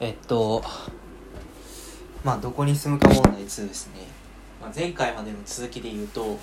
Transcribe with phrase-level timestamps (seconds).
[0.00, 0.62] えっと
[2.22, 4.02] まあどこに住むか問題2ですね、
[4.60, 6.38] まあ、前回までの続きで言うと,、えっと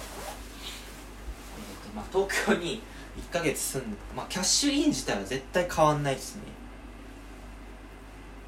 [1.96, 2.82] まあ、東京に
[3.18, 6.42] 1ヶ月住んで、まあ、キャッシュイン自体は絶対変わんないですね。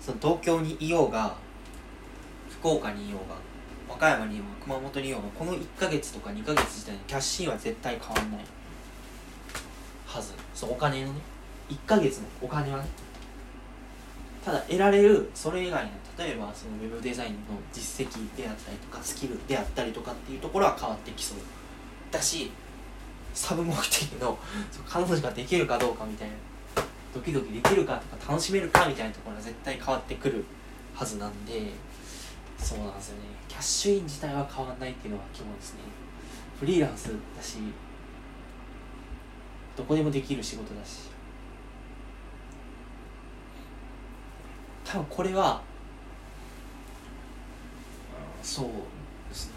[0.01, 1.35] その東京にいようが
[2.49, 3.35] 福岡にいようが
[3.89, 8.45] 和歌山にいようが熊本にいようがこの1ヶ月とか2ヶ月自体にキャッシュインは絶対変わんない
[10.05, 10.33] はず。
[10.53, 11.21] そうお金のね
[11.69, 12.89] 1ヶ月のお金はね
[14.47, 17.37] ただ得られるそれ以外の例えばそのウェブデザインの
[17.73, 21.37] 実績であったりとかスキルであったりとかっていうところは変わってきそう
[22.11, 22.49] だし
[23.33, 24.37] サブ目的の
[24.87, 26.35] 彼女ができるかどうかみたいな
[27.13, 30.45] ドキドキできるかとか楽しめるかみたいなところは絶対変わってくる
[30.95, 31.73] はずなんで
[32.57, 33.23] そうなんですよね。
[33.49, 35.81] キャッシュイン自体は変わんないっていうのが基本ですね。
[36.57, 37.57] フリーランスだし
[39.75, 41.16] どこでもできる仕事だし。
[44.89, 45.61] 多分これは
[48.41, 48.67] そう
[49.29, 49.53] ですね。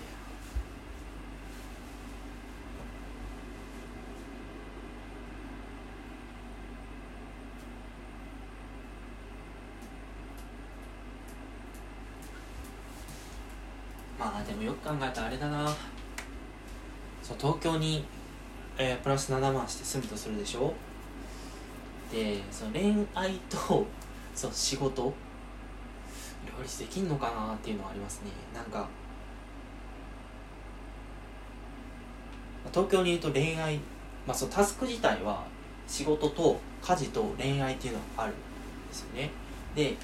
[14.19, 15.69] まあでもよく考えたらあれだな。
[17.23, 18.05] そう東京に、
[18.77, 20.75] えー、プラス7万して住むとするでしょ？
[22.13, 23.87] でその恋愛と
[24.41, 25.13] そう仕事。
[26.47, 28.31] 両立できんのかなっていうのはありますね。
[28.55, 28.89] なんか
[32.73, 33.77] 東京にいると恋愛
[34.27, 35.45] まあそのタスク自体は
[35.87, 38.37] 仕事と家事と恋愛っていうのがあるん
[38.89, 39.31] ですよね。
[39.75, 39.95] で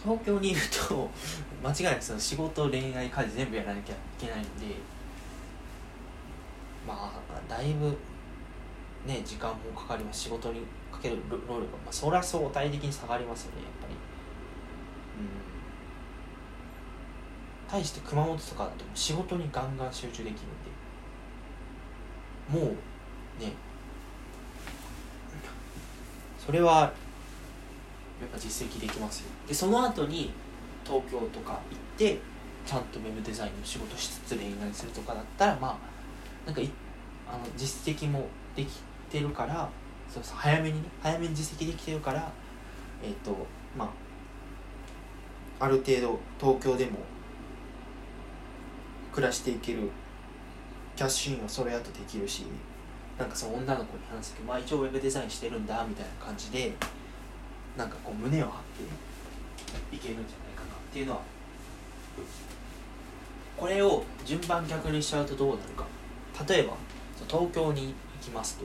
[0.00, 1.10] 東京にいると
[1.60, 4.76] 間違いなくその仕事恋愛家事全部やらなきゃいけないんで
[6.86, 7.98] まあだいぶ
[9.06, 10.22] ね時間もかかります。
[10.22, 13.94] 仕事にかける労力が、まあ、そりゃ相対的に下がりますよねやっぱり。
[13.94, 13.98] うん。
[17.68, 20.48] 対して熊本とかだと仕事にガンガン集中できる
[22.60, 22.66] んで。
[22.66, 22.74] もう
[23.42, 23.52] ね。
[26.44, 26.92] それはや
[28.26, 29.30] っぱ実績できますよ。
[29.46, 30.32] でその後に
[30.84, 32.18] 東京とか行って
[32.66, 35.78] ちゃんとウェブデザインの仕事しつつ恋愛するとかだったらまあ
[36.46, 36.70] なんかい
[37.28, 38.68] あの実績もでき
[39.12, 39.68] てるから
[40.12, 42.30] そうそう早めにね早めに実績できてるから
[43.02, 43.36] えっ、と
[43.76, 43.92] ま
[45.60, 46.98] あある程度東京でも
[49.12, 49.90] 暮らしていける
[50.96, 52.44] キャッシュインはそれやとできるし
[53.18, 56.72] なんかその女の子に話すけど、まあ、一応ウェブデザインしてるんだみたいな感じで
[57.76, 58.52] なんかこう胸を張っ
[59.90, 61.20] ていけるんじゃないかなっていうのは
[63.56, 65.84] これを順番逆にしちゃうとどうなるか。
[66.48, 66.74] 例えば
[67.28, 68.64] 東京に行きますと。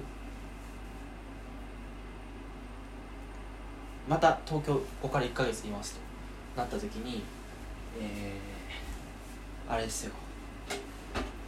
[4.08, 6.00] また東京ここから1ヶ月いますと
[6.62, 7.24] なった時に
[8.00, 10.14] えー、あれですよ。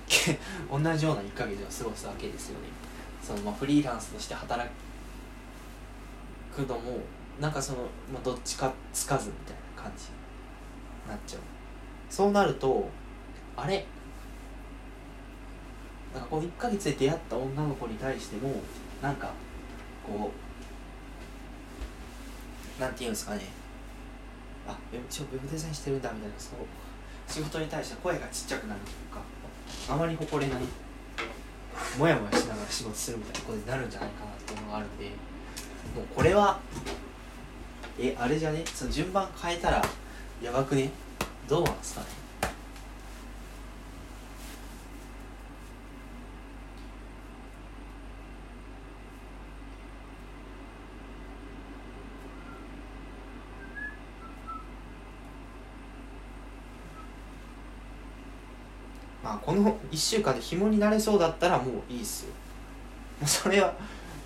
[0.69, 2.67] 同じような1ヶ月を過ごすわけですよね。
[3.21, 4.67] そのまあフリーランスとして働
[6.55, 6.99] くのも
[7.39, 7.79] なんかその、
[8.11, 10.09] まあ、どっちかつかずみたいな感じに
[11.07, 11.41] なっちゃう。
[12.09, 12.89] そうなると
[13.55, 13.85] あれ？
[16.13, 18.51] なんかこの1ヶ月で出会った女の子に対しても
[19.01, 19.31] なんか
[20.03, 20.48] こう
[22.79, 23.41] なんていうんですかね。
[24.67, 24.77] あ
[25.09, 26.59] 一応ウェブデザインしてるんだみたいなそう。
[27.27, 29.21] 仕事に対して声がちっちゃくなるというか
[29.93, 30.63] あまり誇れない
[31.97, 35.05] もやもやしながら仕事するみたいなことになるんじゃないかなっていうのがあるんで
[35.95, 36.59] もうこれは
[37.99, 38.63] えあれじゃね？
[38.65, 39.85] その順番変えたら
[40.41, 40.89] やばくね？
[41.47, 42.07] どうなんですかね？
[59.23, 62.29] まあこの1週間で紐になれそうだったらもういいっすよ。
[63.19, 63.73] もうそれは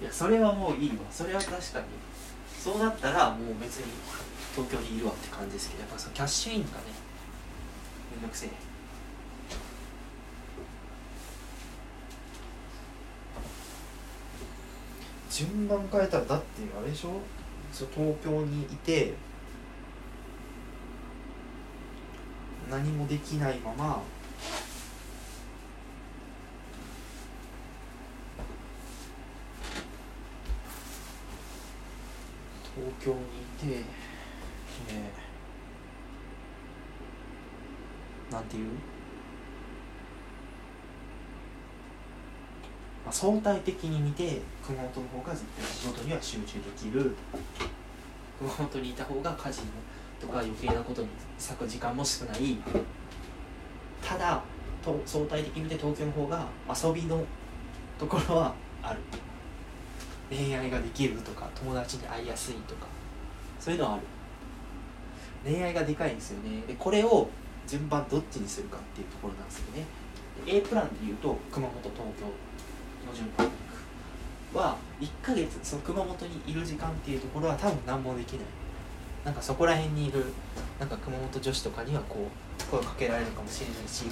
[0.01, 0.97] いやそれはもういいわ。
[1.09, 1.85] それは確かに。
[2.59, 3.85] そうなったらもう別に
[4.55, 6.73] 東京にいるわって感じですけどやっぱそのキャッシュインがね
[8.11, 8.49] めんどくせえ。
[15.29, 16.45] 順番変えたらだって
[16.79, 17.19] あれでしょ？
[17.71, 19.15] そう東京にいて
[22.69, 23.99] 何もできないまま
[32.83, 33.85] 東京にいて、
[34.89, 38.71] えー、なんていう、
[43.05, 47.15] まあ、相対的に見て熊本の方が絶対仕事には集中できる。
[48.37, 49.61] 熊本にいた方が家事
[50.19, 51.07] とか余計なことに
[51.39, 52.57] 割く時間も少ない。
[54.05, 54.43] ただ
[54.83, 57.23] と相対的に見て東京の方が遊びの
[57.97, 58.99] ところはある。
[60.35, 62.87] 恋愛ができるとか友達に会いやすいとか。
[63.59, 64.03] そういうのはある。
[65.45, 66.61] 恋愛がでかいんですよね。
[66.67, 67.29] でこれを
[67.67, 69.85] 順番どっちにするかっていうところなんですよね。
[70.47, 72.25] A プランでいうと熊本東京
[73.07, 73.47] の順番。
[74.53, 78.45] は1ヶ月その熊本にいる時間っていうところは多分何もできない。
[79.25, 80.25] なんかそこら辺にいる
[80.79, 82.27] なんか熊本女子とかにはこ
[82.59, 84.05] う声をかけられるかもしれないし。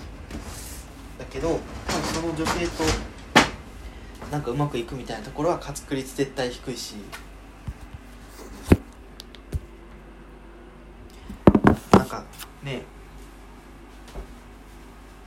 [1.19, 2.83] だけど多分その女性と
[4.31, 6.95] なんかうまくいくみたいなところは確率絶対低いし。
[11.91, 12.23] なんか
[12.63, 12.83] ね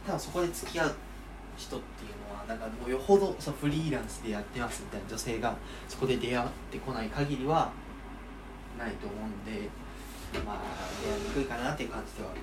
[0.06, 0.94] ただそこで付き合う
[1.56, 5.56] 人っていうのはなんかもうよほどそフリーランスでやってますみたいな女性が
[5.88, 7.70] そこで出会ってこない限りは
[8.78, 9.68] ないと思うんで
[10.44, 10.58] まあ
[11.02, 12.40] 出会いにくいかなっていう感じではある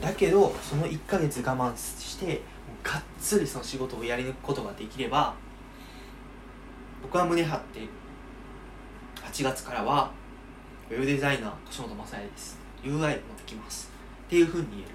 [0.00, 2.42] だけどその1ヶ月我慢して
[2.82, 5.34] がっつりその仕事をやり抜くことができれば
[7.02, 7.80] 僕は胸張って
[9.16, 10.10] 8月からは
[10.90, 12.58] ウェブデザイナー年本雅也です。
[12.82, 13.14] UI もで
[13.46, 13.90] きます。
[14.26, 14.88] っていうふうに言える。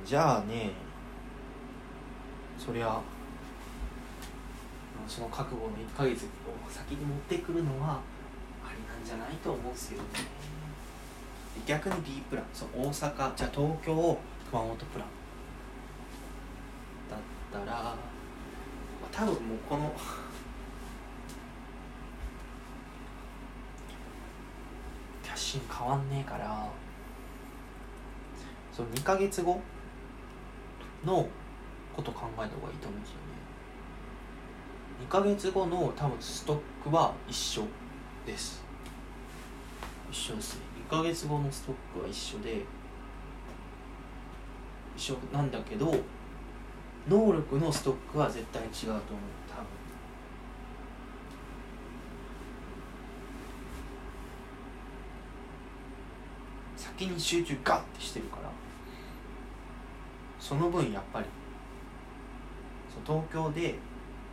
[0.00, 0.72] うんじゃあね
[2.58, 3.00] そりゃ
[5.08, 6.28] その覚悟の1ヶ月を
[6.70, 8.00] 先に持ってくるのは
[8.64, 10.08] ありなんじゃないと思うんですよね。
[11.64, 13.54] 逆に B プランそう大阪じゃあ東
[13.84, 14.18] 京
[14.50, 15.08] 熊本プラン。
[17.08, 17.96] だったら、まあ、
[19.12, 19.92] 多分もうこの
[25.22, 26.68] キャッシュ変わんねえから
[28.72, 29.60] その2ヶ月後
[31.04, 31.28] の
[31.94, 33.35] こと考えた方がいいと思うんですよね。
[35.00, 37.62] 2ヶ月後の多分ストックは一緒
[38.24, 38.64] です。
[40.10, 40.60] 一緒ですね。
[40.88, 42.64] 2ヶ月後のストックは一緒で
[44.96, 45.94] 一緒なんだけど
[47.08, 49.00] 能力のストックは絶対違うと思う。
[49.48, 49.66] 多分。
[56.76, 58.50] 先に集中ガッてしてるから。
[60.40, 61.26] その分やっぱり
[63.04, 63.74] 東京で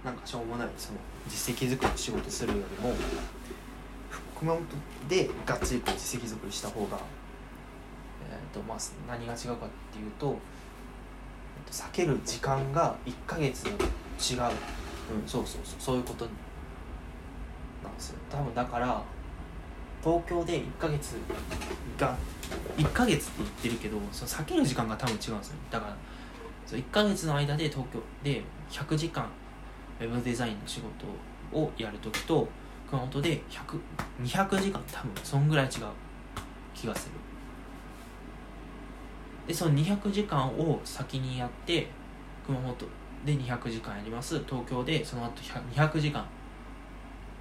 [0.04, 2.94] なんかしょうもないその実績作りの仕事するよりも
[4.38, 4.64] 熊本
[5.08, 7.00] でがっつりこう実績作りした方が、
[8.30, 8.78] えーとまあ、
[9.08, 10.38] 何が違うかっていうと
[11.72, 13.78] 避ける時間が1ヶ月違う、うん、
[15.26, 15.80] そうそうそう。
[15.80, 16.26] そういうこと
[17.84, 18.20] なんですよ。
[18.30, 19.02] 多分だから
[20.04, 21.16] 東京で1ヶ月
[21.98, 22.16] が
[22.78, 25.96] 1ヶ月って言ってるけどその避ける時間が多分違うんですよだから
[26.66, 29.28] そう1ヶ月の間で東京で100時間
[30.00, 31.06] ウェブデザインの仕事
[31.58, 32.48] をやるときと
[32.90, 33.42] 熊本で
[34.22, 35.72] 200時間多分そんぐらい違う
[36.74, 37.14] 気がする。
[39.48, 41.88] でその200時間を先にやって
[42.46, 42.86] 熊本
[43.26, 44.44] で200時間やります。
[44.46, 46.26] 東京でその後200時間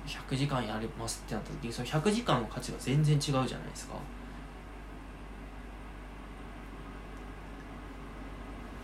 [0.07, 3.95] 100時間やりますってなった時にその100時間の価値が全然違うじゃないですか。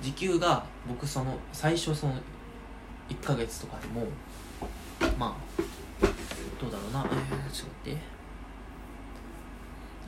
[0.00, 2.14] 時給が僕その最初その
[3.08, 4.06] 1ヶ月とかでも
[5.18, 5.62] まあ
[6.60, 7.04] どうだろうな。
[7.04, 8.18] えー、ちょっと待って。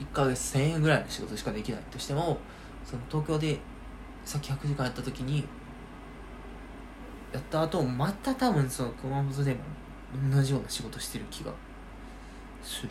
[0.00, 2.38] 1ヶ月1000円ぐらいの仕事しかできないとしても
[2.84, 3.58] その東京で
[4.24, 5.46] さっき100時間やった時に
[7.32, 9.60] やった後また多分その熊本でも
[10.32, 11.52] 同じような仕事してる気が
[12.62, 12.88] する、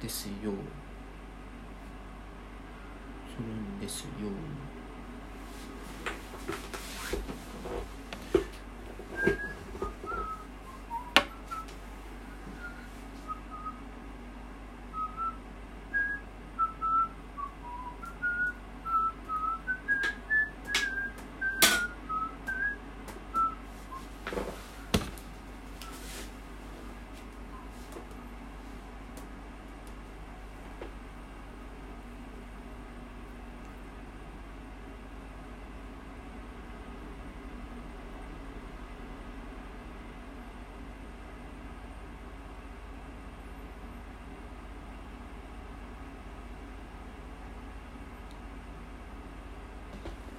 [0.00, 0.52] うん、ですよ。
[3.34, 4.08] するんですよ。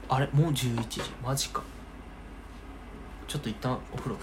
[0.07, 1.01] あれもう11時。
[1.24, 1.63] マジか。
[3.27, 4.17] ちょっと一旦お風呂。